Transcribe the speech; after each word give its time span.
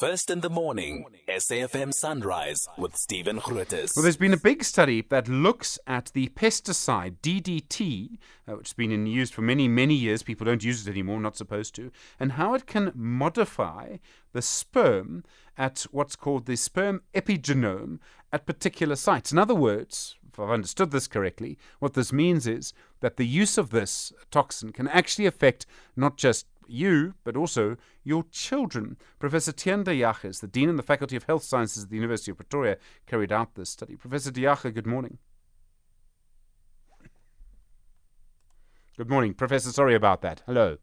First 0.00 0.30
in 0.30 0.40
the 0.40 0.48
morning, 0.48 1.04
SAFM 1.28 1.92
Sunrise 1.92 2.66
with 2.78 2.96
Stephen 2.96 3.38
Grootes. 3.38 3.94
Well, 3.94 4.02
there's 4.02 4.16
been 4.16 4.32
a 4.32 4.38
big 4.38 4.64
study 4.64 5.04
that 5.10 5.28
looks 5.28 5.78
at 5.86 6.06
the 6.14 6.28
pesticide 6.28 7.16
DDT, 7.22 8.16
uh, 8.48 8.56
which 8.56 8.68
has 8.68 8.72
been 8.72 8.92
in 8.92 9.04
use 9.04 9.30
for 9.30 9.42
many, 9.42 9.68
many 9.68 9.92
years. 9.92 10.22
People 10.22 10.46
don't 10.46 10.64
use 10.64 10.86
it 10.86 10.90
anymore, 10.90 11.20
not 11.20 11.36
supposed 11.36 11.74
to, 11.74 11.92
and 12.18 12.32
how 12.32 12.54
it 12.54 12.66
can 12.66 12.92
modify 12.94 13.98
the 14.32 14.40
sperm 14.40 15.22
at 15.58 15.82
what's 15.90 16.16
called 16.16 16.46
the 16.46 16.56
sperm 16.56 17.02
epigenome 17.14 17.98
at 18.32 18.46
particular 18.46 18.96
sites. 18.96 19.32
In 19.32 19.38
other 19.38 19.54
words, 19.54 20.16
if 20.32 20.40
I've 20.40 20.48
understood 20.48 20.92
this 20.92 21.08
correctly, 21.08 21.58
what 21.78 21.92
this 21.92 22.10
means 22.10 22.46
is 22.46 22.72
that 23.00 23.18
the 23.18 23.26
use 23.26 23.58
of 23.58 23.68
this 23.68 24.14
toxin 24.30 24.72
can 24.72 24.88
actually 24.88 25.26
affect 25.26 25.66
not 25.94 26.16
just 26.16 26.46
you, 26.70 27.14
but 27.24 27.36
also 27.36 27.76
your 28.04 28.24
children. 28.30 28.96
Professor 29.18 29.52
de 29.52 29.94
Jager, 29.94 30.30
the 30.40 30.46
Dean 30.46 30.68
in 30.68 30.76
the 30.76 30.82
Faculty 30.82 31.16
of 31.16 31.24
Health 31.24 31.44
Sciences 31.44 31.84
at 31.84 31.90
the 31.90 31.96
University 31.96 32.30
of 32.30 32.36
Pretoria, 32.36 32.76
carried 33.06 33.32
out 33.32 33.54
this 33.54 33.70
study. 33.70 33.96
Professor 33.96 34.30
de 34.30 34.42
Jager, 34.42 34.70
good 34.70 34.86
morning. 34.86 35.18
Good 38.96 39.08
morning. 39.08 39.34
Professor, 39.34 39.70
sorry 39.70 39.94
about 39.94 40.20
that. 40.22 40.42
Hello. 40.46 40.76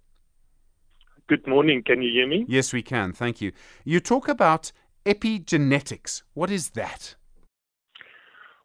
Good 1.28 1.45
morning. 1.45 1.84
Can 1.86 2.02
you 2.02 2.12
hear 2.12 2.28
me? 2.28 2.45
Yes, 2.48 2.73
we 2.73 2.81
can. 2.81 3.14
Thank 3.14 3.42
you. 3.42 3.52
You 3.84 4.00
talk 4.00 4.28
about 4.28 4.72
epigenetics. 5.06 6.23
What 6.34 6.50
is 6.50 6.72
that? 6.72 7.16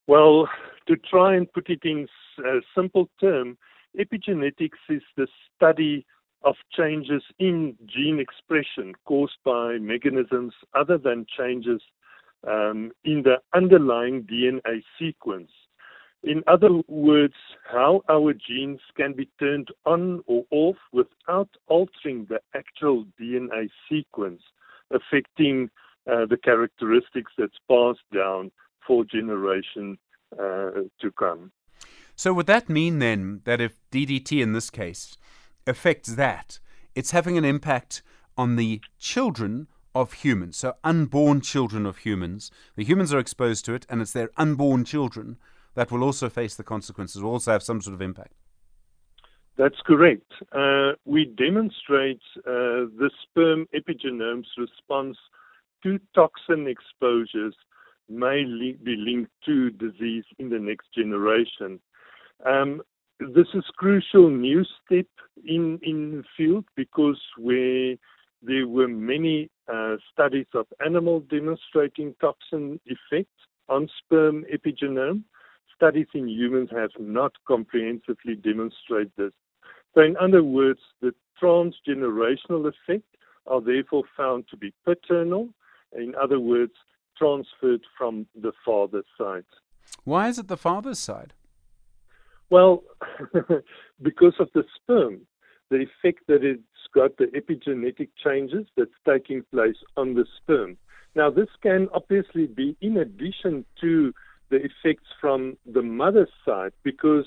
Well, 0.07 0.49
to 0.87 0.97
try 0.97 1.37
and 1.37 1.53
put 1.53 1.69
it 1.69 1.81
in 1.85 2.07
a 2.39 2.61
simple 2.75 3.11
term, 3.21 3.59
epigenetics 3.99 4.79
is 4.89 5.03
the 5.17 5.27
study 5.55 6.07
of 6.45 6.57
changes 6.77 7.23
in 7.39 7.77
gene 7.87 8.19
expression 8.19 8.95
caused 9.05 9.39
by 9.45 9.79
mechanisms 9.79 10.55
other 10.75 10.99
than 10.99 11.27
changes 11.37 11.81
um, 12.47 12.93
in 13.05 13.23
the 13.23 13.37
underlying 13.55 14.23
DNA 14.25 14.83
sequence. 14.99 15.51
In 16.25 16.43
other 16.47 16.71
words, 16.87 17.35
how 17.69 18.03
our 18.09 18.33
genes 18.33 18.81
can 18.97 19.13
be 19.13 19.29
turned 19.41 19.69
on 19.85 20.23
or 20.27 20.45
off 20.51 20.77
without 20.93 21.49
altering 21.67 22.27
the 22.29 22.41
actual 22.55 23.05
DNA 23.21 23.69
sequence, 23.91 24.43
affecting 24.93 25.69
uh, 26.11 26.27
the 26.27 26.37
characteristics 26.37 27.33
that's 27.37 27.59
passed 27.69 28.07
down 28.15 28.53
for 28.87 29.05
generation 29.05 29.99
uh, 30.39 30.71
to 31.01 31.11
come. 31.19 31.51
So, 32.15 32.33
would 32.35 32.47
that 32.47 32.69
mean 32.69 32.99
then 32.99 33.41
that 33.45 33.61
if 33.61 33.81
DDT 33.91 34.41
in 34.43 34.53
this 34.53 34.71
case 34.71 35.17
affects 35.67 36.15
that, 36.15 36.59
it's 36.95 37.13
having 37.13 37.39
an 37.39 37.45
impact 37.45 38.03
on 38.37 38.57
the 38.57 38.81
children 38.99 39.69
of 39.95 40.13
humans, 40.15 40.57
so 40.57 40.75
unborn 40.83 41.41
children 41.41 41.85
of 41.87 41.99
humans. 41.99 42.51
The 42.77 42.85
humans 42.85 43.13
are 43.13 43.19
exposed 43.19 43.65
to 43.67 43.75
it, 43.75 43.87
and 43.89 44.01
it's 44.01 44.13
their 44.13 44.31
unborn 44.37 44.85
children 44.85 45.37
that 45.75 45.91
will 45.91 46.03
also 46.03 46.29
face 46.29 46.55
the 46.55 46.65
consequences, 46.65 47.23
will 47.23 47.33
also 47.33 47.53
have 47.53 47.63
some 47.63 47.81
sort 47.81 47.95
of 47.95 48.03
impact. 48.03 48.35
That's 49.57 49.81
correct. 49.87 50.33
Uh, 50.53 50.93
we 51.05 51.27
demonstrate 51.27 52.23
uh, 52.39 52.89
the 52.99 53.11
sperm 53.23 53.67
epigenome's 53.75 54.49
response 54.57 55.19
to 55.83 55.99
toxin 56.15 56.67
exposures 56.67 57.55
may 58.09 58.45
li- 58.47 58.79
be 58.83 58.97
linked 58.97 59.31
to 59.45 59.71
disease 59.71 60.25
in 60.39 60.49
the 60.49 60.59
next 60.59 60.87
generation. 60.95 61.81
Um, 62.47 62.83
this 63.35 63.47
is 63.55 63.65
crucial 63.77 64.31
new 64.31 64.65
step 64.85 65.07
in 65.45 65.79
in 65.83 66.19
the 66.19 66.25
field 66.37 66.65
because 66.77 67.21
where 67.39 67.97
there 68.43 68.67
were 68.67 68.89
many 68.89 69.51
uh, 69.73 69.97
studies 70.13 70.47
of 70.55 70.67
animals 70.85 71.25
demonstrating 71.31 72.15
toxin 72.21 72.81
effects 72.87 73.41
on 73.69 73.89
sperm 73.99 74.45
epigenome. 74.53 75.23
Studies 75.77 76.09
in 76.15 76.29
humans 76.29 76.71
have 76.73 76.91
not 76.99 77.33
comprehensively 77.47 78.35
demonstrated 78.35 79.13
this. 79.17 79.33
So, 79.95 80.03
in 80.03 80.17
other 80.17 80.43
words, 80.43 80.81
the 81.01 81.15
transgenerational 81.43 82.71
effect 82.73 83.05
are 83.47 83.61
therefore 83.61 84.05
found 84.17 84.45
to 84.51 84.57
be 84.57 84.73
paternal. 84.85 85.49
In 85.97 86.15
other 86.21 86.41
words, 86.41 86.73
transferred 87.17 87.83
from 87.97 88.27
the 88.41 88.53
father's 88.65 89.05
side. 89.19 89.45
Why 90.05 90.29
is 90.29 90.39
it 90.39 90.49
the 90.49 90.57
father's 90.57 90.99
side? 90.99 91.35
Well, 92.53 92.83
because 94.03 94.35
of 94.39 94.51
the 94.55 94.65
sperm, 94.77 95.23
the 95.71 95.87
effect 95.87 96.27
that 96.29 96.45
it's 96.45 96.61
got, 96.95 97.17
the 97.17 97.29
epigenetic 97.29 98.11
changes 98.23 98.67
that's 98.77 98.91
taking 99.09 99.43
place 99.51 99.79
on 99.97 100.13
the 100.13 100.27
sperm. 100.37 100.77
Now, 101.15 101.31
this 101.31 101.49
can 101.63 101.89
obviously 101.95 102.45
be 102.45 102.77
in 102.83 102.99
addition 102.99 103.65
to 103.81 104.13
the 104.51 104.57
effects 104.57 105.09
from 105.19 105.57
the 105.65 105.81
mother's 105.81 106.29
side, 106.45 106.73
because 106.83 107.25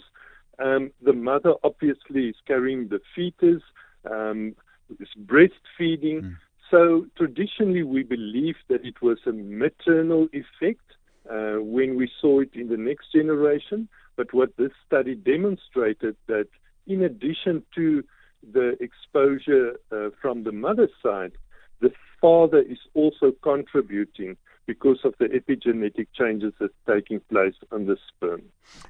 um, 0.63 0.91
the 1.01 1.13
mother 1.13 1.55
obviously 1.63 2.29
is 2.29 2.35
carrying 2.45 2.87
the 2.89 2.99
fetus, 3.15 3.63
um, 4.11 4.55
is 4.99 5.09
breastfeeding. 5.25 6.21
Mm. 6.21 6.35
So 6.69 7.07
traditionally, 7.17 7.81
we 7.81 8.03
believe 8.03 8.57
that 8.69 8.85
it 8.85 9.01
was 9.01 9.17
a 9.25 9.31
maternal 9.31 10.27
effect 10.33 10.85
uh, 11.27 11.63
when 11.63 11.95
we 11.95 12.11
saw 12.21 12.41
it 12.41 12.51
in 12.53 12.69
the 12.69 12.77
next 12.77 13.11
generation. 13.11 13.89
But 14.15 14.33
what 14.33 14.55
this 14.57 14.71
study 14.85 15.15
demonstrated 15.15 16.15
that 16.27 16.47
in 16.87 17.03
addition 17.03 17.63
to 17.75 18.03
the 18.53 18.77
exposure 18.79 19.79
uh, 19.91 20.09
from 20.21 20.43
the 20.43 20.51
mother's 20.51 20.91
side, 21.01 21.33
the 21.81 21.91
father 22.21 22.59
is 22.59 22.77
also 22.93 23.31
contributing 23.41 24.37
because 24.65 24.99
of 25.03 25.13
the 25.19 25.25
epigenetic 25.25 26.07
changes 26.17 26.53
that's 26.59 26.73
taking 26.87 27.19
place 27.29 27.53
on 27.71 27.85
the 27.85 27.97
sperm. 28.07 28.41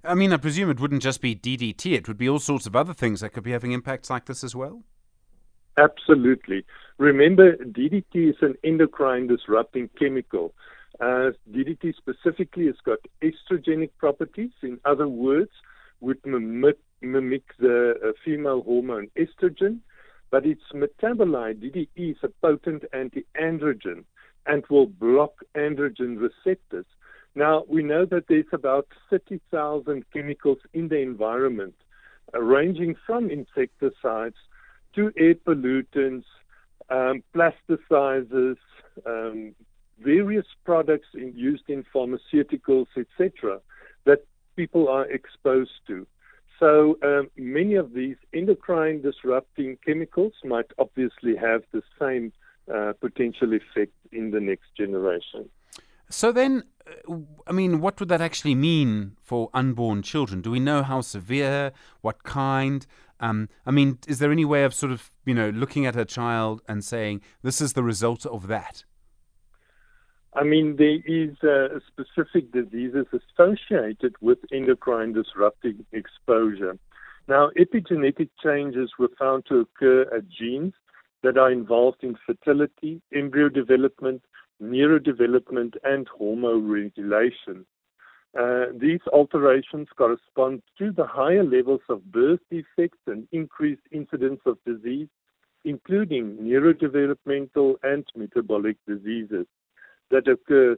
I 0.03 0.15
mean, 0.15 0.31
I 0.31 0.37
presume 0.37 0.69
it 0.69 0.79
wouldn't 0.79 1.01
just 1.01 1.21
be 1.21 1.35
DDT, 1.35 1.93
it 1.93 2.07
would 2.07 2.17
be 2.17 2.29
all 2.29 2.39
sorts 2.39 2.65
of 2.65 2.75
other 2.75 2.93
things 2.93 3.21
that 3.21 3.33
could 3.33 3.43
be 3.43 3.51
having 3.51 3.71
impacts 3.71 4.09
like 4.09 4.25
this 4.25 4.43
as 4.43 4.55
well? 4.55 4.83
Absolutely. 5.77 6.65
Remember, 6.97 7.57
DDT 7.57 8.29
is 8.29 8.35
an 8.41 8.55
endocrine 8.63 9.27
disrupting 9.27 9.89
chemical. 9.99 10.53
Uh, 10.99 11.31
DDT 11.51 11.93
specifically 11.95 12.67
has 12.67 12.75
got 12.85 12.99
estrogenic 13.21 13.89
properties. 13.97 14.51
In 14.61 14.79
other 14.85 15.07
words, 15.07 15.51
would 15.99 16.25
mimic, 16.25 16.77
mimic 17.01 17.43
the 17.59 17.95
uh, 18.03 18.11
female 18.23 18.61
hormone 18.61 19.09
estrogen, 19.17 19.79
but 20.31 20.45
its 20.45 20.61
metabolite, 20.73 21.61
DDE, 21.61 22.11
is 22.11 22.17
a 22.23 22.29
potent 22.41 22.83
anti-androgen 22.93 24.03
and 24.45 24.63
will 24.69 24.87
block 24.87 25.33
androgen 25.55 26.17
receptors. 26.17 26.85
Now, 27.35 27.65
we 27.67 27.83
know 27.83 28.05
that 28.05 28.27
there's 28.29 28.45
about 28.53 28.87
30,000 29.09 30.05
chemicals 30.13 30.59
in 30.73 30.87
the 30.87 30.99
environment, 30.99 31.75
uh, 32.33 32.41
ranging 32.41 32.95
from 33.05 33.29
insecticides 33.29 34.37
to 34.95 35.11
air 35.17 35.35
pollutants, 35.35 36.23
um, 36.89 37.23
plasticizers, 37.35 38.57
um, 39.05 39.53
various 39.99 40.45
products 40.63 41.07
in, 41.13 41.33
used 41.35 41.69
in 41.69 41.83
pharmaceuticals, 41.93 42.87
etc., 42.97 43.59
that 44.05 44.25
people 44.55 44.87
are 44.87 45.05
exposed 45.05 45.71
to. 45.87 46.05
So 46.59 46.97
um, 47.03 47.29
many 47.37 47.75
of 47.75 47.93
these 47.93 48.15
endocrine 48.33 49.01
disrupting 49.01 49.77
chemicals 49.85 50.33
might 50.43 50.71
obviously 50.79 51.35
have 51.35 51.63
the 51.71 51.81
same 51.99 52.31
uh, 52.73 52.93
potential 52.99 53.53
effect 53.53 53.91
in 54.11 54.31
the 54.31 54.39
next 54.39 54.67
generation. 54.77 55.49
So 56.09 56.31
then, 56.31 56.63
uh, 56.87 57.17
I 57.47 57.51
mean, 57.51 57.81
what 57.81 57.99
would 57.99 58.09
that 58.09 58.21
actually 58.21 58.55
mean 58.55 59.17
for 59.21 59.49
unborn 59.53 60.01
children? 60.01 60.41
Do 60.41 60.51
we 60.51 60.59
know 60.59 60.83
how 60.83 61.01
severe? 61.01 61.71
What 62.01 62.23
kind? 62.23 62.85
Um, 63.19 63.49
I 63.65 63.71
mean, 63.71 63.97
is 64.07 64.19
there 64.19 64.31
any 64.31 64.45
way 64.45 64.63
of 64.63 64.73
sort 64.73 64.91
of 64.91 65.11
you 65.25 65.33
know 65.33 65.49
looking 65.49 65.85
at 65.85 65.95
a 65.95 66.05
child 66.05 66.61
and 66.67 66.83
saying 66.83 67.21
this 67.41 67.59
is 67.59 67.73
the 67.73 67.83
result 67.83 68.25
of 68.25 68.47
that? 68.47 68.83
I 70.35 70.43
mean, 70.43 70.75
there 70.75 70.99
is 71.05 71.31
uh, 71.43 71.79
specific 71.87 72.51
diseases 72.51 73.05
associated 73.13 74.15
with 74.19 74.39
endocrine 74.51 75.13
disrupting 75.13 75.85
exposure. 75.93 76.77
Now, 77.29 77.51
epigenetic 77.57 78.29
changes 78.43 78.91
were 78.99 79.11
found 79.17 79.45
to 79.45 79.61
occur 79.61 80.01
at 80.13 80.27
genes 80.27 80.73
that 81.23 81.37
are 81.37 81.51
involved 81.51 82.03
in 82.03 82.17
fertility, 82.25 83.01
embryo 83.13 83.47
development, 83.47 84.23
neurodevelopment, 84.61 85.75
and 85.85 86.05
hormone 86.09 86.69
regulation. 86.69 87.65
Uh, 88.37 88.65
these 88.75 88.99
alterations 89.13 89.87
correspond 89.95 90.61
to 90.77 90.91
the 90.91 91.05
higher 91.05 91.45
levels 91.45 91.81
of 91.87 92.11
birth 92.11 92.41
defects 92.51 92.99
and 93.07 93.25
increased 93.31 93.81
incidence 93.93 94.41
of 94.45 94.57
disease, 94.65 95.07
including 95.63 96.35
neurodevelopmental 96.41 97.75
and 97.83 98.05
metabolic 98.17 98.75
diseases 98.85 99.47
that 100.11 100.27
occur 100.27 100.77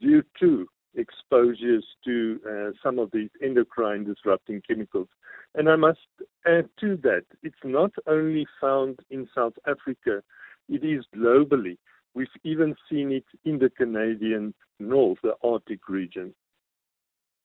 due 0.00 0.22
to 0.40 0.66
exposures 0.94 1.84
to 2.04 2.40
uh, 2.48 2.70
some 2.82 2.98
of 2.98 3.10
these 3.12 3.30
endocrine 3.42 4.04
disrupting 4.04 4.62
chemicals. 4.66 5.08
And 5.54 5.68
I 5.68 5.76
must 5.76 5.98
add 6.46 6.68
to 6.80 6.96
that, 7.02 7.24
it's 7.42 7.56
not 7.64 7.92
only 8.06 8.46
found 8.60 9.00
in 9.10 9.28
South 9.34 9.54
Africa, 9.66 10.22
it 10.68 10.84
is 10.84 11.04
globally. 11.16 11.78
We've 12.14 12.26
even 12.44 12.74
seen 12.90 13.12
it 13.12 13.24
in 13.44 13.58
the 13.58 13.70
Canadian 13.70 14.54
north, 14.80 15.18
the 15.22 15.34
Arctic 15.42 15.88
region. 15.88 16.34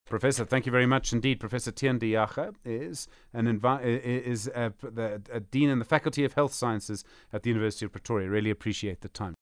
Professor, 0.05 0.43
thank 0.43 0.65
you 0.65 0.71
very 0.71 0.85
much 0.85 1.13
indeed. 1.13 1.39
Professor 1.39 1.71
Tiaan 1.71 1.97
de 1.97 2.11
Jager 2.11 2.51
is 2.65 3.07
an 3.33 3.45
envi- 3.45 4.01
is 4.03 4.47
a, 4.47 4.73
the, 4.81 5.21
a 5.31 5.39
dean 5.39 5.69
in 5.69 5.79
the 5.79 5.85
Faculty 5.85 6.25
of 6.25 6.33
Health 6.33 6.53
Sciences 6.53 7.05
at 7.31 7.43
the 7.43 7.49
University 7.49 7.85
of 7.85 7.91
Pretoria. 7.91 8.29
Really 8.29 8.49
appreciate 8.49 9.01
the 9.01 9.07
time. 9.07 9.35